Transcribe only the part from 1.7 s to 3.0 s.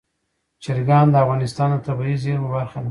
د طبیعي زیرمو برخه ده.